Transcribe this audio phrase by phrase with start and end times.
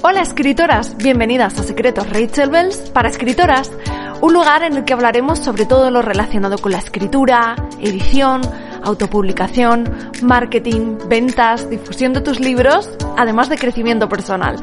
[0.00, 3.72] Hola escritoras, bienvenidas a Secretos Rachel Bells para escritoras,
[4.20, 8.40] un lugar en el que hablaremos sobre todo lo relacionado con la escritura, edición,
[8.84, 9.92] autopublicación,
[10.22, 14.54] marketing, ventas, difusión de tus libros, además de crecimiento personal.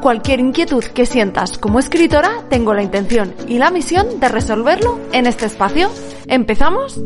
[0.00, 5.26] Cualquier inquietud que sientas como escritora, tengo la intención y la misión de resolverlo en
[5.26, 5.90] este espacio.
[6.28, 7.00] ¿Empezamos?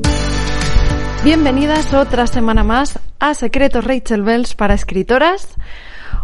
[1.25, 5.57] Bienvenidas otra semana más a Secretos Rachel Bells para escritoras.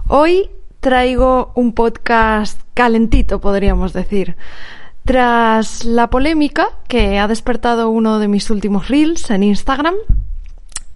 [0.09, 0.51] Hoy
[0.85, 4.36] traigo un podcast calentito, podríamos decir.
[5.07, 9.94] Tras la polémica que ha despertado uno de mis últimos reels en Instagram,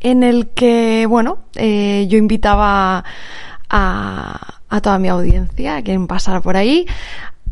[0.00, 3.02] en el que, bueno, eh, yo invitaba
[3.70, 6.86] a, toda mi audiencia, a quien pasara por ahí,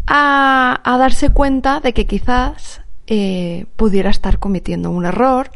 [0.06, 5.52] a, a darse cuenta de que quizás eh, pudiera estar cometiendo un error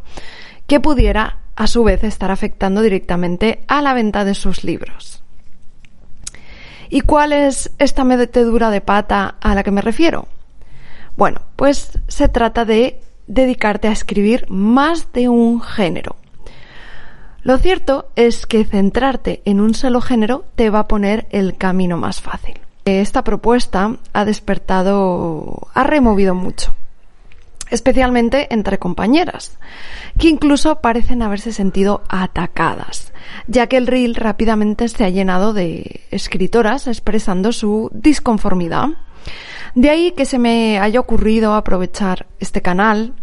[0.65, 5.21] que pudiera, a su vez, estar afectando directamente a la venta de sus libros.
[6.93, 10.27] ¿Y cuál es esta metedura de pata a la que me refiero?
[11.15, 16.17] Bueno, pues se trata de dedicarte a escribir más de un género.
[17.43, 21.95] Lo cierto es que centrarte en un solo género te va a poner el camino
[21.95, 22.59] más fácil.
[22.83, 26.75] Esta propuesta ha despertado, ha removido mucho
[27.71, 29.57] especialmente entre compañeras,
[30.19, 33.13] que incluso parecen haberse sentido atacadas,
[33.47, 38.89] ya que el reel rápidamente se ha llenado de escritoras expresando su disconformidad.
[39.73, 43.13] De ahí que se me haya ocurrido aprovechar este canal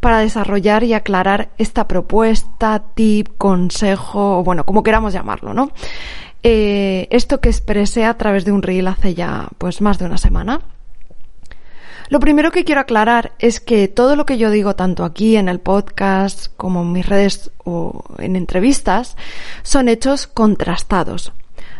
[0.00, 5.70] para desarrollar y aclarar esta propuesta, tip, consejo, bueno, como queramos llamarlo, ¿no?
[6.42, 10.18] Eh, esto que expresé a través de un reel hace ya pues más de una
[10.18, 10.60] semana.
[12.10, 15.48] Lo primero que quiero aclarar es que todo lo que yo digo tanto aquí en
[15.48, 19.16] el podcast como en mis redes o en entrevistas
[19.62, 21.32] son hechos contrastados.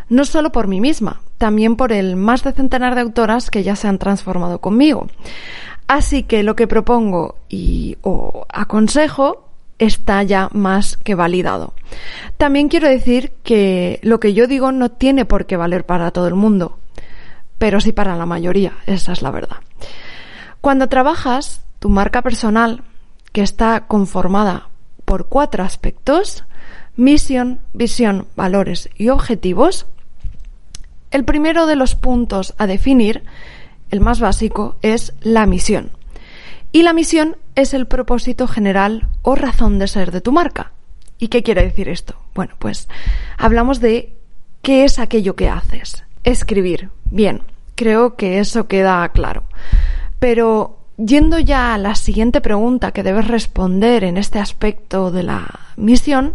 [0.09, 3.75] No solo por mí misma, también por el más de centenar de autoras que ya
[3.75, 5.07] se han transformado conmigo.
[5.87, 9.45] Así que lo que propongo y o aconsejo
[9.77, 11.73] está ya más que validado.
[12.37, 16.27] También quiero decir que lo que yo digo no tiene por qué valer para todo
[16.27, 16.79] el mundo,
[17.57, 19.57] pero sí para la mayoría, esa es la verdad.
[20.65, 22.81] Cuando trabajas tu marca personal,
[23.31, 24.69] que está conformada
[25.05, 26.43] por cuatro aspectos,
[26.95, 29.85] misión, visión, valores y objetivos,
[31.11, 33.21] el primero de los puntos a definir,
[33.91, 35.91] el más básico, es la misión.
[36.71, 40.71] Y la misión es el propósito general o razón de ser de tu marca.
[41.19, 42.15] ¿Y qué quiere decir esto?
[42.33, 42.89] Bueno, pues
[43.37, 44.17] hablamos de
[44.63, 46.05] qué es aquello que haces.
[46.23, 46.89] Escribir.
[47.11, 47.43] Bien,
[47.75, 49.43] creo que eso queda claro.
[50.25, 55.59] Pero yendo ya a la siguiente pregunta que debes responder en este aspecto de la
[55.75, 56.33] misión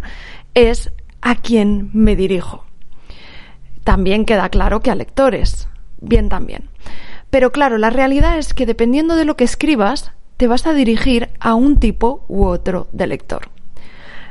[0.54, 2.64] es ¿a quién me dirijo?
[3.82, 5.66] También queda claro que a lectores.
[6.00, 6.70] Bien también.
[7.30, 11.30] Pero claro, la realidad es que dependiendo de lo que escribas, te vas a dirigir
[11.40, 13.48] a un tipo u otro de lector.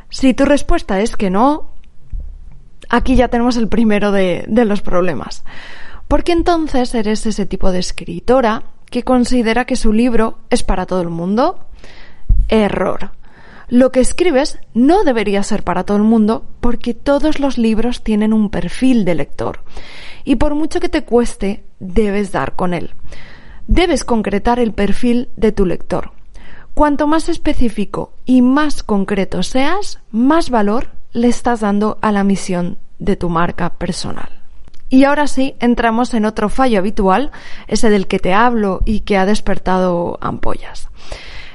[0.09, 1.73] Si tu respuesta es que no,
[2.87, 5.43] aquí ya tenemos el primero de, los problemas.
[6.07, 11.01] Porque entonces eres ese tipo de escritora que considera que su libro es para todo
[11.01, 11.65] el mundo?
[12.47, 13.11] Error.
[13.69, 18.33] Lo que escribes no debería ser para todo el mundo porque todos los libros tienen
[18.33, 19.63] un perfil de lector
[20.23, 22.91] y por mucho que te cueste, debes dar con él.
[23.67, 26.11] Debes concretar el perfil de tu lector.
[26.73, 32.77] Cuanto más específico y más concreto seas, más valor le estás dando a la misión
[32.97, 34.38] de tu marca personal.
[34.89, 37.31] Y ahora sí, entramos en otro fallo habitual,
[37.67, 40.89] ese del que te hablo y que ha despertado ampollas.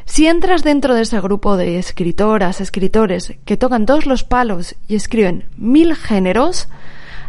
[0.04, 4.94] Si entras dentro de ese grupo de escritoras, escritores que tocan todos los palos y
[4.94, 6.68] escriben mil géneros,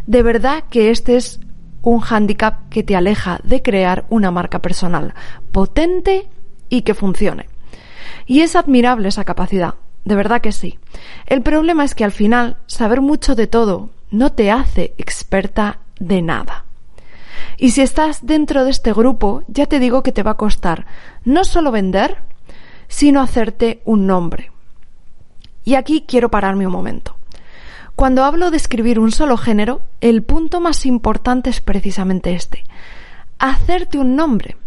[0.06, 1.40] de verdad que este es
[1.82, 5.14] un hándicap que te aleja de crear una marca personal
[5.52, 6.28] potente
[6.70, 7.48] y que funcione.
[8.26, 10.78] Y es admirable esa capacidad, de verdad que sí.
[11.26, 16.22] El problema es que al final saber mucho de todo no te hace experta de
[16.22, 16.66] nada.
[17.58, 20.86] Y si estás dentro de este grupo, ya te digo que te va a costar
[21.24, 22.18] no solo vender,
[22.88, 24.52] sino hacerte un nombre.
[25.64, 27.16] Y aquí quiero pararme un momento.
[27.96, 32.64] Cuando hablo de escribir un solo género, el punto más importante es precisamente este.
[33.40, 34.58] Hacerte un nombre.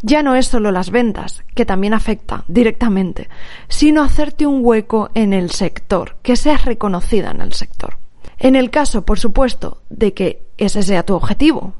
[0.00, 3.28] Ya no es solo las ventas, que también afecta directamente,
[3.68, 8.01] sino hacerte un hueco en el sector, que seas reconocida en el sector.
[8.42, 11.74] En el caso, por supuesto, de que ese sea tu objetivo,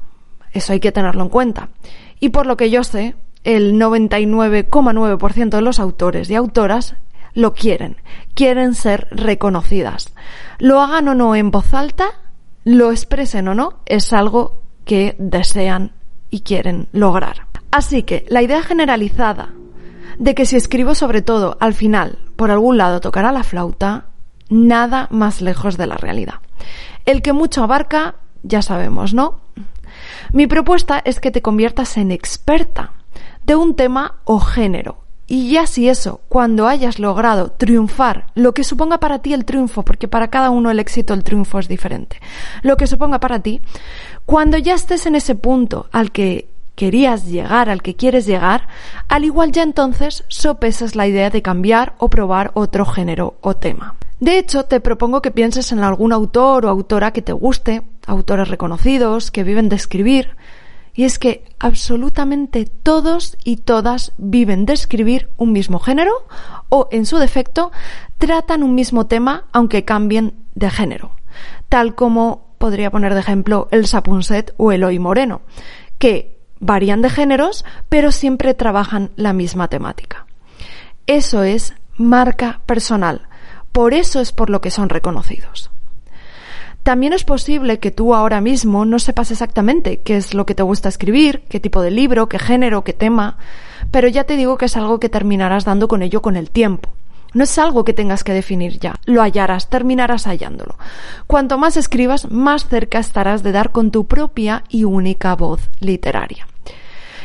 [0.53, 1.67] eso hay que tenerlo en cuenta.
[2.21, 6.95] Y por lo que yo sé, el 99,9% de los autores y autoras
[7.33, 7.97] lo quieren,
[8.33, 10.13] quieren ser reconocidas.
[10.57, 12.05] Lo hagan o no en voz alta,
[12.63, 15.91] lo expresen o no, es algo que desean
[16.29, 17.47] y quieren lograr.
[17.71, 19.49] Así que la idea generalizada
[20.17, 24.05] de que si escribo sobre todo al final por algún lado tocará la flauta,
[24.47, 26.35] nada más lejos de la realidad.
[27.05, 29.39] El que mucho abarca, ya sabemos, ¿no?
[30.31, 32.93] Mi propuesta es que te conviertas en experta
[33.45, 35.03] de un tema o género.
[35.25, 39.83] Y ya si eso, cuando hayas logrado triunfar, lo que suponga para ti el triunfo,
[39.83, 42.19] porque para cada uno el éxito, el triunfo es diferente,
[42.61, 43.61] lo que suponga para ti,
[44.25, 48.67] cuando ya estés en ese punto al que querías llegar, al que quieres llegar,
[49.07, 53.95] al igual ya entonces sopesas la idea de cambiar o probar otro género o tema.
[54.23, 58.47] De hecho, te propongo que pienses en algún autor o autora que te guste, autores
[58.47, 60.37] reconocidos, que viven de escribir,
[60.93, 66.13] y es que absolutamente todos y todas viven de escribir un mismo género
[66.69, 67.73] o, en su defecto,
[68.17, 71.11] tratan un mismo tema aunque cambien de género,
[71.67, 75.41] tal como podría poner de ejemplo el Sapunset o Eloy Moreno,
[75.97, 80.27] que varían de géneros pero siempre trabajan la misma temática.
[81.07, 83.27] Eso es marca personal,
[83.73, 85.69] por eso es por lo que son reconocidos.
[86.83, 90.63] También es posible que tú ahora mismo no sepas exactamente qué es lo que te
[90.63, 93.37] gusta escribir, qué tipo de libro, qué género, qué tema,
[93.89, 96.89] pero ya te digo que es algo que terminarás dando con ello con el tiempo.
[97.33, 100.75] No es algo que tengas que definir ya, lo hallarás, terminarás hallándolo.
[101.25, 106.47] Cuanto más escribas, más cerca estarás de dar con tu propia y única voz literaria.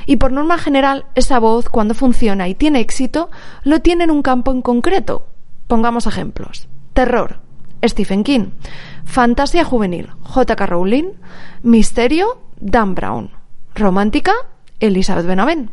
[0.06, 3.28] Y por norma general, esa voz, cuando funciona y tiene éxito,
[3.64, 5.26] lo tiene en un campo en concreto.
[5.68, 6.66] Pongamos ejemplos.
[6.94, 7.36] Terror,
[7.84, 8.50] Stephen King.
[9.04, 10.66] Fantasía juvenil, J.K.
[10.66, 11.12] Rowling.
[11.62, 13.30] Misterio, Dan Brown.
[13.74, 14.32] Romántica,
[14.80, 15.70] Elizabeth Benavent.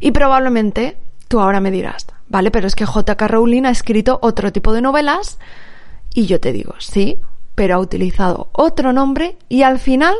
[0.00, 0.96] Y probablemente
[1.28, 3.26] tú ahora me dirás, vale, pero es que J.K.
[3.26, 5.38] Rowling ha escrito otro tipo de novelas
[6.12, 7.20] y yo te digo, sí,
[7.54, 10.14] pero ha utilizado otro nombre y al final,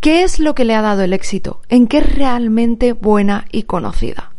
[0.00, 1.60] ¿qué es lo que le ha dado el éxito?
[1.68, 4.32] ¿En qué es realmente buena y conocida?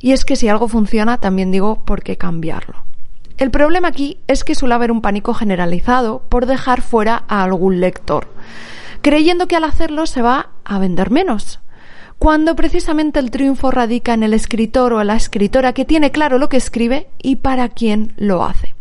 [0.00, 2.84] Y es que si algo funciona, también digo, ¿por qué cambiarlo?
[3.38, 7.80] El problema aquí es que suele haber un pánico generalizado por dejar fuera a algún
[7.80, 8.28] lector,
[9.02, 11.60] creyendo que al hacerlo se va a vender menos,
[12.18, 16.48] cuando precisamente el triunfo radica en el escritor o la escritora que tiene claro lo
[16.48, 18.74] que escribe y para quién lo hace.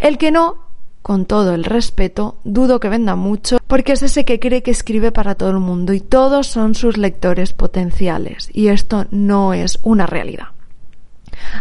[0.00, 0.56] El que no,
[1.02, 5.12] con todo el respeto, dudo que venda mucho porque es ese que cree que escribe
[5.12, 10.06] para todo el mundo y todos son sus lectores potenciales y esto no es una
[10.06, 10.48] realidad.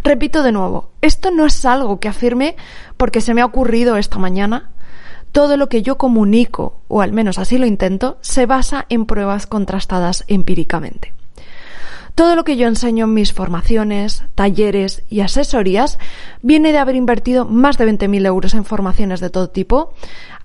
[0.04, 2.56] Repito de nuevo, esto no es algo que afirme
[2.98, 4.72] porque se me ha ocurrido esta mañana.
[5.32, 9.48] Todo lo que yo comunico, o al menos así lo intento, se basa en pruebas
[9.48, 11.14] contrastadas empíricamente.
[12.16, 15.98] Todo lo que yo enseño en mis formaciones, talleres y asesorías
[16.42, 19.94] viene de haber invertido más de 20.000 euros en formaciones de todo tipo,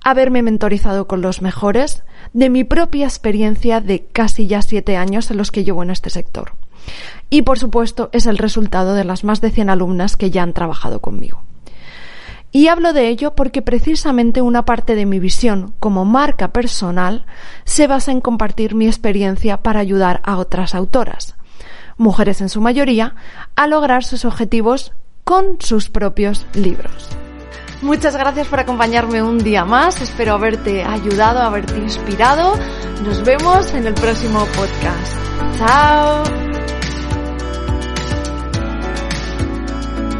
[0.02, 5.36] haberme mentorizado con los mejores, de mi propia experiencia de casi ya siete años en
[5.36, 6.52] los que llevo en este sector
[7.30, 10.52] y por supuesto es el resultado de las más de 100 alumnas que ya han
[10.52, 11.42] trabajado conmigo.
[12.52, 17.26] Y hablo de ello porque precisamente una parte de mi visión como marca personal
[17.64, 21.34] se basa en compartir mi experiencia para ayudar a otras autoras,
[21.96, 23.14] mujeres en su mayoría,
[23.54, 24.93] a lograr sus objetivos
[25.25, 27.08] con sus propios libros.
[27.82, 32.54] Muchas gracias por acompañarme un día más, espero haberte ayudado, haberte inspirado.
[33.04, 35.58] Nos vemos en el próximo podcast.
[35.58, 36.45] Chao.